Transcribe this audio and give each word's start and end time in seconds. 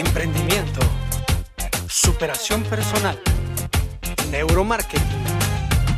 emprendimiento, 0.00 0.80
superación 1.86 2.62
personal, 2.64 3.20
neuromarketing, 4.30 5.04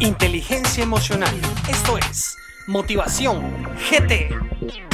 inteligencia 0.01 0.83
emocional. 0.83 1.35
Esto 1.69 1.99
es 1.99 2.37
Motivación 2.67 3.41
GT. 3.91 4.92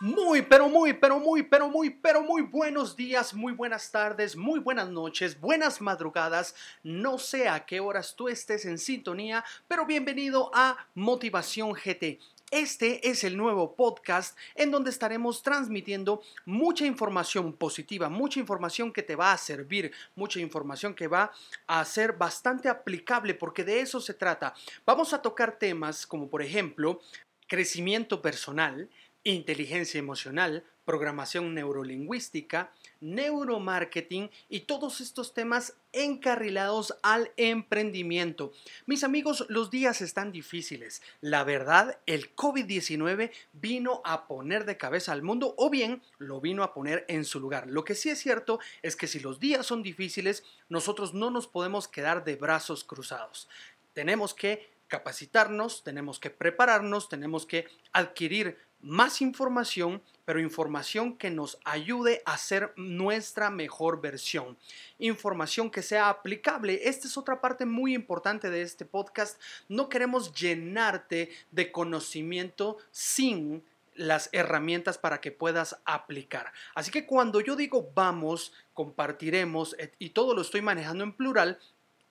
Muy, 0.00 0.42
pero 0.42 0.68
muy, 0.68 0.92
pero 0.92 1.20
muy, 1.20 1.44
pero 1.44 1.68
muy, 1.68 1.88
pero 1.88 2.20
muy 2.20 2.42
buenos 2.42 2.96
días, 2.96 3.32
muy 3.32 3.52
buenas 3.52 3.92
tardes, 3.92 4.34
muy 4.34 4.58
buenas 4.58 4.88
noches, 4.88 5.40
buenas 5.40 5.80
madrugadas. 5.80 6.56
No 6.82 7.16
sé 7.16 7.48
a 7.48 7.64
qué 7.64 7.78
horas 7.78 8.16
tú 8.16 8.28
estés 8.28 8.64
en 8.64 8.78
sintonía, 8.78 9.44
pero 9.68 9.86
bienvenido 9.86 10.50
a 10.52 10.88
Motivación 10.94 11.72
GT. 11.72 12.18
Este 12.50 13.08
es 13.08 13.22
el 13.22 13.36
nuevo 13.36 13.76
podcast 13.76 14.36
en 14.56 14.72
donde 14.72 14.90
estaremos 14.90 15.44
transmitiendo 15.44 16.22
mucha 16.44 16.84
información 16.84 17.52
positiva, 17.52 18.08
mucha 18.08 18.40
información 18.40 18.92
que 18.92 19.02
te 19.02 19.14
va 19.14 19.32
a 19.32 19.38
servir, 19.38 19.92
mucha 20.16 20.40
información 20.40 20.92
que 20.92 21.06
va 21.06 21.32
a 21.68 21.84
ser 21.84 22.14
bastante 22.14 22.68
aplicable 22.68 23.34
porque 23.34 23.62
de 23.62 23.80
eso 23.80 24.00
se 24.00 24.14
trata. 24.14 24.54
Vamos 24.84 25.12
a 25.14 25.22
tocar 25.22 25.56
temas 25.56 26.04
como 26.04 26.28
por 26.28 26.42
ejemplo 26.42 27.00
crecimiento 27.46 28.22
personal, 28.22 28.88
inteligencia 29.24 29.98
emocional, 29.98 30.64
programación 30.84 31.54
neurolingüística, 31.54 32.70
neuromarketing 33.00 34.30
y 34.48 34.60
todos 34.60 35.00
estos 35.00 35.32
temas 35.32 35.74
encarrilados 35.92 36.96
al 37.02 37.32
emprendimiento. 37.36 38.52
Mis 38.86 39.02
amigos, 39.02 39.46
los 39.48 39.70
días 39.70 40.02
están 40.02 40.30
difíciles. 40.30 41.02
La 41.20 41.42
verdad, 41.44 41.98
el 42.06 42.36
COVID-19 42.36 43.30
vino 43.54 44.02
a 44.04 44.26
poner 44.26 44.66
de 44.66 44.76
cabeza 44.76 45.12
al 45.12 45.22
mundo 45.22 45.54
o 45.56 45.70
bien 45.70 46.02
lo 46.18 46.40
vino 46.40 46.62
a 46.62 46.74
poner 46.74 47.04
en 47.08 47.24
su 47.24 47.40
lugar. 47.40 47.68
Lo 47.70 47.84
que 47.84 47.94
sí 47.94 48.10
es 48.10 48.18
cierto 48.18 48.60
es 48.82 48.96
que 48.96 49.06
si 49.06 49.20
los 49.20 49.40
días 49.40 49.64
son 49.66 49.82
difíciles, 49.82 50.44
nosotros 50.68 51.14
no 51.14 51.30
nos 51.30 51.46
podemos 51.46 51.88
quedar 51.88 52.24
de 52.24 52.36
brazos 52.36 52.84
cruzados. 52.84 53.48
Tenemos 53.94 54.34
que 54.34 54.74
capacitarnos, 54.88 55.82
tenemos 55.82 56.20
que 56.20 56.30
prepararnos, 56.30 57.08
tenemos 57.08 57.46
que 57.46 57.66
adquirir 57.92 58.58
más 58.84 59.20
información, 59.22 60.02
pero 60.24 60.40
información 60.40 61.16
que 61.16 61.30
nos 61.30 61.58
ayude 61.64 62.22
a 62.24 62.36
ser 62.38 62.72
nuestra 62.76 63.50
mejor 63.50 64.00
versión. 64.00 64.56
Información 64.98 65.70
que 65.70 65.82
sea 65.82 66.08
aplicable. 66.08 66.88
Esta 66.88 67.08
es 67.08 67.16
otra 67.16 67.40
parte 67.40 67.66
muy 67.66 67.94
importante 67.94 68.50
de 68.50 68.62
este 68.62 68.84
podcast. 68.84 69.40
No 69.68 69.88
queremos 69.88 70.34
llenarte 70.34 71.30
de 71.50 71.72
conocimiento 71.72 72.78
sin 72.90 73.62
las 73.94 74.28
herramientas 74.32 74.98
para 74.98 75.20
que 75.20 75.30
puedas 75.30 75.80
aplicar. 75.84 76.52
Así 76.74 76.90
que 76.90 77.06
cuando 77.06 77.40
yo 77.40 77.56
digo 77.56 77.90
vamos, 77.94 78.52
compartiremos 78.72 79.76
y 79.98 80.10
todo 80.10 80.34
lo 80.34 80.42
estoy 80.42 80.62
manejando 80.62 81.04
en 81.04 81.12
plural, 81.12 81.58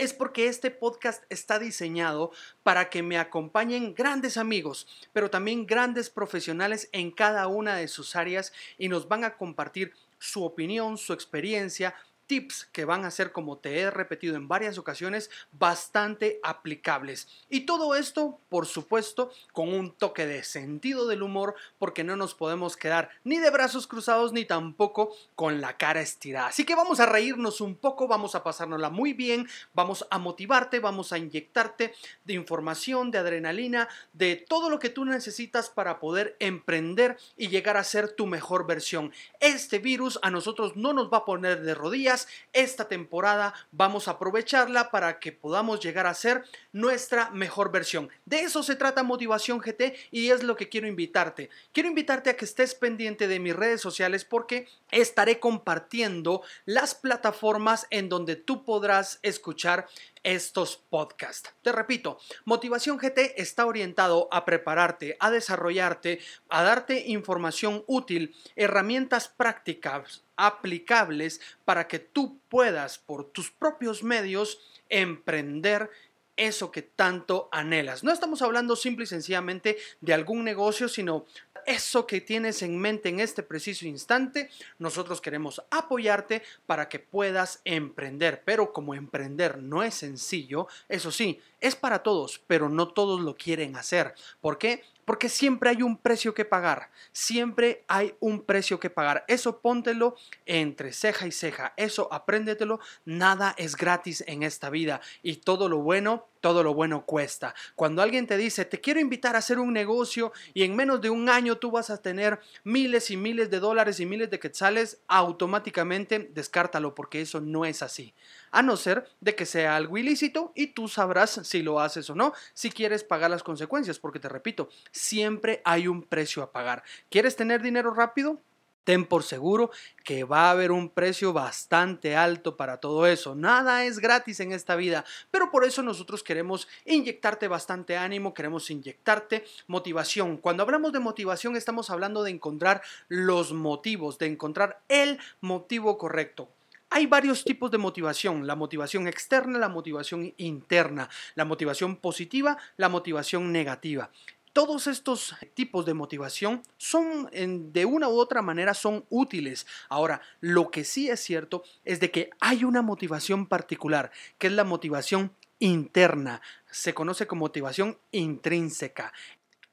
es 0.04 0.14
porque 0.14 0.48
este 0.48 0.70
podcast 0.70 1.24
está 1.30 1.60
diseñado 1.60 2.32
para 2.62 2.90
que 2.90 3.02
me 3.02 3.18
acompañen 3.18 3.96
grandes 3.96 4.36
amigos, 4.36 4.86
pero 5.14 5.30
también 5.30 5.66
grandes 5.66 6.10
profesionales 6.10 6.90
en 6.92 7.10
cada 7.10 7.48
una 7.48 7.78
de 7.78 7.88
sus 7.88 8.18
áreas 8.18 8.52
y 8.78 8.90
nos 8.90 9.08
van 9.08 9.24
a 9.24 9.38
compartir 9.38 9.94
su 10.20 10.44
opinión, 10.44 10.98
su 10.98 11.14
experiencia, 11.14 11.96
tips 12.28 12.70
que 12.72 12.86
van 12.86 13.06
a 13.06 13.12
ser, 13.12 13.32
como 13.32 13.58
te 13.58 13.80
he 13.80 13.92
repetido 13.92 14.36
en 14.36 14.48
varias 14.48 14.78
ocasiones, 14.78 15.30
bastante 15.52 16.40
aplicables. 16.44 17.28
Y 17.50 17.62
todo 17.62 17.96
esto, 17.96 18.40
por 18.50 18.66
supuesto, 18.66 19.32
con 19.52 19.74
un 19.74 19.92
toque 19.92 20.26
de 20.26 20.44
sentido 20.44 21.08
del 21.08 21.24
humor, 21.24 21.56
porque 21.80 22.04
no 22.04 22.16
nos 22.16 22.34
podemos 22.36 22.78
quedar 22.78 23.10
ni 23.24 23.38
de 23.38 23.50
brazos 23.50 23.88
cruzados 23.88 24.34
ni 24.34 24.46
tampoco 24.46 25.16
con 25.36 25.62
la 25.62 25.78
cara 25.78 26.02
estirada. 26.02 26.48
Así 26.48 26.66
que 26.66 26.76
vamos 26.76 27.00
a 27.00 27.06
reírnos 27.06 27.62
un 27.62 27.76
poco, 27.76 28.08
vamos 28.08 28.36
a 28.36 28.44
pasárnosla 28.44 28.90
muy 28.90 29.14
bien, 29.14 29.48
vamos 29.74 30.06
a 30.10 30.18
motivarte, 30.20 30.80
vamos 30.80 31.14
a 31.14 31.18
inyectarte 31.18 31.94
de 32.26 32.34
información, 32.34 33.12
de 33.12 33.18
adrenalina, 33.18 33.88
de 34.14 34.36
todo 34.36 34.70
lo 34.70 34.80
que 34.80 34.90
tú 34.90 35.06
necesitas 35.06 35.70
para 35.70 36.00
poder 36.00 36.36
emprender 36.40 37.18
y 37.38 37.48
llegar 37.48 37.78
a 37.78 37.84
ser 37.84 38.14
tu 38.14 38.28
mejor 38.28 38.66
versión. 38.68 39.12
Este 39.40 39.80
virus 39.80 40.20
a 40.22 40.30
nosotros 40.30 40.76
no 40.76 40.94
nos 40.94 41.12
va 41.12 41.20
a 41.20 41.26
poner 41.26 41.62
de 41.62 41.76
rodillas, 41.76 42.13
esta 42.54 42.88
temporada 42.88 43.54
vamos 43.72 44.08
a 44.08 44.12
aprovecharla 44.12 44.92
para 44.92 45.20
que 45.20 45.32
podamos 45.32 45.80
llegar 45.80 46.08
a 46.08 46.14
ser 46.14 46.44
nuestra 46.72 47.30
mejor 47.32 47.72
versión. 47.72 48.10
De 48.26 48.42
eso 48.42 48.64
se 48.64 48.76
trata 48.76 49.04
Motivación 49.04 49.60
GT 49.60 49.96
y 50.12 50.30
es 50.30 50.44
lo 50.44 50.56
que 50.56 50.70
quiero 50.70 50.88
invitarte. 50.88 51.50
Quiero 51.72 51.90
invitarte 51.90 52.30
a 52.30 52.38
que 52.38 52.46
estés 52.46 52.76
pendiente 52.76 53.28
de 53.28 53.40
mis 53.40 53.56
redes 53.56 53.82
sociales 53.82 54.26
porque 54.26 54.68
estaré 54.92 55.40
compartiendo 55.40 56.42
las 56.66 56.96
plataformas 56.96 57.88
en 57.90 58.10
donde 58.10 58.36
tú 58.36 58.64
podrás 58.64 59.20
escuchar 59.22 59.88
estos 60.24 60.78
podcasts. 60.90 61.54
Te 61.62 61.72
repito, 61.72 62.18
Motivación 62.46 62.98
GT 62.98 63.42
está 63.42 63.66
orientado 63.66 64.28
a 64.32 64.46
prepararte, 64.46 65.18
a 65.20 65.30
desarrollarte, 65.30 66.20
a 66.50 66.64
darte 66.64 67.04
información 67.08 67.84
útil, 67.88 68.36
herramientas 68.56 69.28
prácticas 69.28 70.24
aplicables 70.36 71.42
para 71.66 71.88
que 71.88 72.00
tú 72.00 72.40
puedas 72.50 72.98
por 72.98 73.26
tus 73.32 73.52
propios 73.52 74.04
medios 74.04 74.60
emprender 74.90 75.90
eso 76.36 76.72
que 76.72 76.82
tanto 76.82 77.50
anhelas. 77.52 78.04
No 78.04 78.12
estamos 78.12 78.42
hablando 78.42 78.76
simple 78.76 79.04
y 79.04 79.08
sencillamente 79.08 79.78
de 80.02 80.14
algún 80.14 80.44
negocio, 80.44 80.90
sino 80.90 81.26
eso 81.66 82.06
que 82.08 82.22
tienes 82.22 82.62
en 82.62 82.78
mente 82.78 83.10
en 83.10 83.20
este 83.20 83.44
preciso 83.44 83.86
instante, 83.86 84.50
nosotros 84.80 85.22
queremos 85.22 85.64
apoyarte 85.70 86.44
para 86.66 86.90
que 86.90 87.00
puedas 87.00 87.62
emprender. 87.66 88.44
Pero 88.46 88.74
como 88.74 88.96
emprender 88.96 89.60
no 89.60 89.84
es 89.84 89.94
sencillo, 89.94 90.68
eso 90.90 91.12
sí, 91.12 91.40
es 91.60 91.76
para 91.76 92.04
todos, 92.04 92.42
pero 92.48 92.70
no 92.70 92.90
todos 92.90 93.22
lo 93.22 93.36
quieren 93.36 93.76
hacer. 93.76 94.14
¿Por 94.42 94.58
qué? 94.58 94.84
Porque 95.06 95.30
siempre 95.30 95.70
hay 95.70 95.82
un 95.82 95.98
precio 95.98 96.34
que 96.34 96.46
pagar, 96.46 96.90
siempre 97.12 97.84
hay 97.88 98.16
un 98.20 98.42
precio 98.42 98.80
que 98.80 98.90
pagar. 98.90 99.26
Eso 99.28 99.60
póntelo 99.60 100.16
entre 100.46 100.94
ceja 100.94 101.28
y 101.28 101.32
ceja, 101.32 101.74
eso 101.78 102.08
apréndetelo, 102.12 102.80
nada 103.06 103.54
es 103.58 103.76
gratis 103.76 104.24
en 104.28 104.44
esta 104.44 104.70
vida 104.70 105.02
y 105.22 105.38
todo 105.38 105.70
lo 105.70 105.80
bueno, 105.80 106.28
todo 106.44 106.62
lo 106.62 106.74
bueno 106.74 107.06
cuesta. 107.06 107.56
Cuando 107.74 108.02
alguien 108.02 108.28
te 108.28 108.36
dice, 108.36 108.66
te 108.66 108.82
quiero 108.82 109.00
invitar 109.00 109.38
a 109.38 109.40
hacer 109.40 109.60
un 109.60 109.72
negocio 109.72 110.34
y 110.54 110.64
en 110.64 110.76
menos 110.76 111.00
de 111.00 111.10
un 111.10 111.30
año 111.30 111.58
tú 111.58 111.72
vas 111.72 111.90
a 111.90 112.02
tener 112.02 112.42
miles 112.66 113.10
y 113.12 113.16
miles 113.16 113.50
de 113.50 113.62
dólares 113.62 114.02
y 114.02 114.06
miles 114.06 114.30
de 114.30 114.42
quetzales, 114.42 115.00
automáticamente 115.08 116.30
descártalo 116.34 116.96
porque 116.96 117.22
eso 117.22 117.40
no 117.40 117.64
es 117.64 117.82
así. 117.82 118.14
A 118.52 118.62
no 118.62 118.76
ser 118.76 119.10
de 119.22 119.36
que 119.36 119.46
sea 119.46 119.78
algo 119.78 119.98
ilícito 119.98 120.52
y 120.54 120.68
tú 120.68 120.90
sabrás 120.90 121.40
si 121.46 121.62
lo 121.62 121.80
haces 121.80 122.10
o 122.10 122.16
no, 122.16 122.34
si 122.54 122.72
quieres 122.72 123.06
pagar 123.06 123.32
las 123.32 123.42
consecuencias, 123.42 123.98
porque 123.98 124.20
te 124.20 124.28
repito, 124.28 124.68
siempre 124.92 125.62
hay 125.64 125.88
un 125.88 126.04
precio 126.04 126.44
a 126.44 126.52
pagar. 126.52 126.84
¿Quieres 127.10 127.38
tener 127.38 127.62
dinero 127.62 127.94
rápido? 127.94 128.42
Ten 128.84 129.06
por 129.06 129.24
seguro 129.24 129.72
que 130.04 130.24
va 130.24 130.48
a 130.48 130.52
haber 130.52 130.72
un 130.72 130.90
precio 130.90 131.32
bastante 131.32 132.16
alto 132.16 132.58
para 132.58 132.78
todo 132.78 133.08
eso. 133.08 133.34
Nada 133.34 133.86
es 133.86 134.00
gratis 134.00 134.40
en 134.42 134.52
esta 134.52 134.76
vida, 134.76 135.06
pero 135.32 135.52
por 135.52 135.64
eso 135.64 135.82
nosotros 135.82 136.24
queremos 136.24 136.68
inyectarte 136.86 137.48
bastante 137.48 137.96
ánimo, 137.98 138.34
queremos 138.34 138.70
inyectarte 138.70 139.46
motivación. 139.68 140.38
Cuando 140.38 140.64
hablamos 140.64 140.92
de 140.92 141.00
motivación 141.00 141.56
estamos 141.56 141.90
hablando 141.90 142.24
de 142.24 142.32
encontrar 142.32 142.82
los 143.08 143.54
motivos, 143.54 144.18
de 144.18 144.28
encontrar 144.28 144.82
el 144.90 145.20
motivo 145.40 145.98
correcto. 145.98 146.50
Hay 146.90 147.08
varios 147.08 147.44
tipos 147.44 147.72
de 147.72 147.80
motivación, 147.80 148.46
la 148.46 148.56
motivación 148.56 149.08
externa, 149.08 149.58
la 149.58 149.68
motivación 149.68 150.32
interna, 150.38 151.10
la 151.34 151.44
motivación 151.44 151.96
positiva, 151.96 152.60
la 152.78 152.88
motivación 152.88 153.52
negativa. 153.52 154.12
Todos 154.54 154.86
estos 154.86 155.36
tipos 155.56 155.84
de 155.84 155.96
motivación 155.96 156.62
son 156.78 157.28
de 157.74 157.86
una 157.86 158.08
u 158.08 158.20
otra 158.20 158.44
manera 158.44 158.76
son 158.76 159.04
útiles. 159.10 159.66
Ahora, 159.90 160.22
lo 160.42 160.70
que 160.70 160.84
sí 160.84 161.10
es 161.10 161.22
cierto 161.22 161.64
es 161.84 162.00
de 162.00 162.12
que 162.12 162.30
hay 162.40 162.64
una 162.64 162.84
motivación 162.84 163.48
particular, 163.48 164.12
que 164.38 164.48
es 164.48 164.54
la 164.54 164.64
motivación 164.64 165.34
interna. 165.58 166.40
Se 166.70 166.94
conoce 166.94 167.26
como 167.26 167.46
motivación 167.46 167.98
intrínseca. 168.12 169.12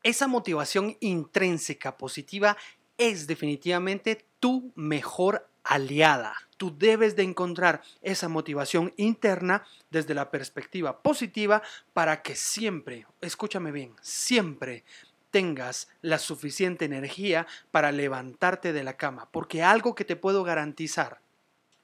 Esa 0.02 0.28
motivación 0.28 0.96
intrínseca 1.00 1.98
positiva 1.98 2.56
es 2.96 3.26
definitivamente 3.26 4.24
tu 4.40 4.72
mejor 4.76 5.49
aliada. 5.64 6.34
Tú 6.56 6.76
debes 6.76 7.16
de 7.16 7.22
encontrar 7.22 7.82
esa 8.02 8.28
motivación 8.28 8.92
interna 8.96 9.64
desde 9.90 10.14
la 10.14 10.30
perspectiva 10.30 11.02
positiva 11.02 11.62
para 11.92 12.22
que 12.22 12.36
siempre, 12.36 13.06
escúchame 13.20 13.72
bien, 13.72 13.94
siempre 14.02 14.84
tengas 15.30 15.88
la 16.02 16.18
suficiente 16.18 16.84
energía 16.84 17.46
para 17.70 17.92
levantarte 17.92 18.72
de 18.72 18.84
la 18.84 18.96
cama. 18.96 19.28
Porque 19.30 19.62
algo 19.62 19.94
que 19.94 20.04
te 20.04 20.16
puedo 20.16 20.44
garantizar, 20.44 21.20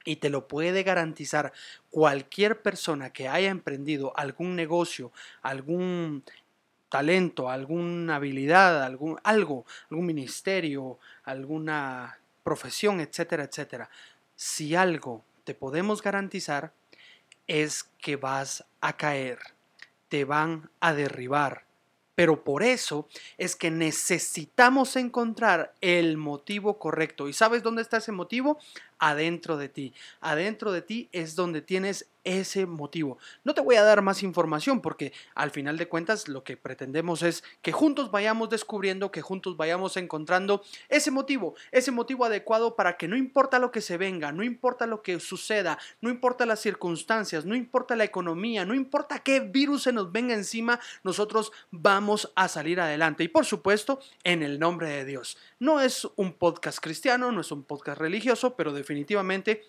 y 0.06 0.16
te 0.16 0.30
lo 0.30 0.46
puede 0.46 0.84
garantizar 0.84 1.52
cualquier 1.90 2.62
persona 2.62 3.10
que 3.10 3.28
haya 3.28 3.50
emprendido 3.50 4.12
algún 4.16 4.54
negocio, 4.54 5.12
algún 5.42 6.22
talento, 6.88 7.50
alguna 7.50 8.16
habilidad, 8.16 8.84
algún 8.84 9.18
algo, 9.24 9.66
algún 9.90 10.06
ministerio, 10.06 10.98
alguna 11.24 12.18
profesión, 12.46 13.00
etcétera, 13.00 13.42
etcétera. 13.42 13.90
Si 14.36 14.76
algo 14.76 15.24
te 15.42 15.52
podemos 15.52 16.00
garantizar 16.00 16.72
es 17.48 17.82
que 17.98 18.14
vas 18.14 18.64
a 18.80 18.96
caer, 18.96 19.40
te 20.08 20.24
van 20.24 20.70
a 20.78 20.94
derribar. 20.94 21.64
Pero 22.14 22.44
por 22.44 22.62
eso 22.62 23.08
es 23.36 23.56
que 23.56 23.72
necesitamos 23.72 24.94
encontrar 24.94 25.74
el 25.80 26.18
motivo 26.18 26.78
correcto. 26.78 27.28
¿Y 27.28 27.32
sabes 27.32 27.64
dónde 27.64 27.82
está 27.82 27.96
ese 27.96 28.12
motivo? 28.12 28.60
Adentro 28.98 29.56
de 29.56 29.68
ti. 29.68 29.94
Adentro 30.20 30.72
de 30.72 30.82
ti 30.82 31.08
es 31.12 31.36
donde 31.36 31.62
tienes 31.62 32.08
ese 32.26 32.66
motivo. 32.66 33.18
No 33.44 33.54
te 33.54 33.60
voy 33.60 33.76
a 33.76 33.84
dar 33.84 34.02
más 34.02 34.24
información 34.24 34.82
porque 34.82 35.12
al 35.34 35.52
final 35.52 35.78
de 35.78 35.88
cuentas 35.88 36.26
lo 36.26 36.42
que 36.42 36.56
pretendemos 36.56 37.22
es 37.22 37.44
que 37.62 37.70
juntos 37.70 38.10
vayamos 38.10 38.50
descubriendo, 38.50 39.12
que 39.12 39.22
juntos 39.22 39.56
vayamos 39.56 39.96
encontrando 39.96 40.62
ese 40.88 41.12
motivo, 41.12 41.54
ese 41.70 41.92
motivo 41.92 42.24
adecuado 42.24 42.74
para 42.74 42.96
que 42.96 43.06
no 43.06 43.16
importa 43.16 43.60
lo 43.60 43.70
que 43.70 43.80
se 43.80 43.96
venga, 43.96 44.32
no 44.32 44.42
importa 44.42 44.86
lo 44.86 45.02
que 45.02 45.20
suceda, 45.20 45.78
no 46.00 46.10
importa 46.10 46.46
las 46.46 46.58
circunstancias, 46.58 47.44
no 47.44 47.54
importa 47.54 47.94
la 47.94 48.02
economía, 48.02 48.64
no 48.64 48.74
importa 48.74 49.20
qué 49.20 49.38
virus 49.38 49.84
se 49.84 49.92
nos 49.92 50.10
venga 50.10 50.34
encima, 50.34 50.80
nosotros 51.04 51.52
vamos 51.70 52.32
a 52.34 52.48
salir 52.48 52.80
adelante. 52.80 53.22
Y 53.22 53.28
por 53.28 53.46
supuesto, 53.46 54.00
en 54.24 54.42
el 54.42 54.58
nombre 54.58 54.88
de 54.88 55.04
Dios. 55.04 55.38
No 55.60 55.80
es 55.80 56.08
un 56.16 56.32
podcast 56.32 56.80
cristiano, 56.80 57.30
no 57.30 57.40
es 57.40 57.52
un 57.52 57.62
podcast 57.62 58.00
religioso, 58.00 58.56
pero 58.56 58.72
definitivamente 58.86 59.64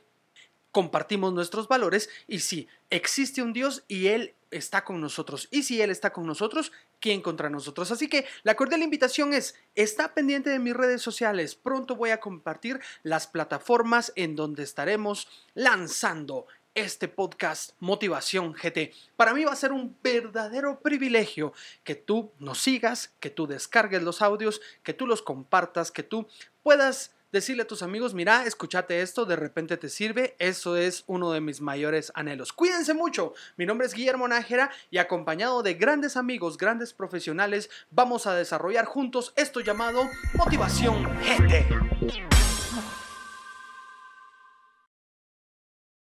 compartimos 0.71 1.33
nuestros 1.33 1.67
valores 1.67 2.07
y 2.27 2.39
si 2.39 2.67
existe 2.91 3.41
un 3.41 3.51
Dios 3.51 3.83
y 3.87 4.07
Él 4.07 4.35
está 4.51 4.83
con 4.83 5.01
nosotros. 5.01 5.47
Y 5.49 5.63
si 5.63 5.81
Él 5.81 5.89
está 5.89 6.13
con 6.13 6.27
nosotros, 6.27 6.71
¿quién 6.99 7.21
contra 7.21 7.49
nosotros? 7.49 7.91
Así 7.91 8.07
que 8.07 8.25
la 8.43 8.55
cordial 8.55 8.83
invitación 8.83 9.33
es, 9.33 9.55
está 9.73 10.13
pendiente 10.13 10.51
de 10.51 10.59
mis 10.59 10.75
redes 10.75 11.01
sociales. 11.01 11.55
Pronto 11.55 11.95
voy 11.95 12.11
a 12.11 12.19
compartir 12.19 12.79
las 13.01 13.25
plataformas 13.25 14.13
en 14.15 14.35
donde 14.35 14.61
estaremos 14.61 15.27
lanzando 15.55 16.45
este 16.75 17.07
podcast 17.07 17.71
Motivación 17.79 18.53
GT. 18.53 18.93
Para 19.15 19.33
mí 19.33 19.43
va 19.43 19.53
a 19.53 19.55
ser 19.55 19.71
un 19.71 19.97
verdadero 20.03 20.79
privilegio 20.79 21.53
que 21.83 21.95
tú 21.95 22.31
nos 22.37 22.59
sigas, 22.59 23.11
que 23.19 23.31
tú 23.31 23.47
descargues 23.47 24.03
los 24.03 24.21
audios, 24.21 24.61
que 24.83 24.93
tú 24.93 25.07
los 25.07 25.23
compartas, 25.23 25.91
que 25.91 26.03
tú 26.03 26.27
puedas 26.61 27.16
decirle 27.31 27.63
a 27.63 27.67
tus 27.67 27.83
amigos, 27.83 28.13
mira, 28.13 28.45
escúchate 28.45 29.01
esto, 29.01 29.25
de 29.25 29.35
repente 29.35 29.77
te 29.77 29.89
sirve, 29.89 30.35
eso 30.39 30.77
es 30.77 31.03
uno 31.07 31.31
de 31.31 31.41
mis 31.41 31.61
mayores 31.61 32.11
anhelos. 32.15 32.53
Cuídense 32.53 32.93
mucho, 32.93 33.33
mi 33.57 33.65
nombre 33.65 33.87
es 33.87 33.93
Guillermo 33.93 34.27
Nájera 34.27 34.71
y 34.89 34.97
acompañado 34.97 35.63
de 35.63 35.73
grandes 35.73 36.17
amigos, 36.17 36.57
grandes 36.57 36.93
profesionales, 36.93 37.69
vamos 37.91 38.27
a 38.27 38.35
desarrollar 38.35 38.85
juntos 38.85 39.33
esto 39.35 39.59
llamado 39.59 40.03
Motivación 40.35 41.03
GT. 41.21 42.46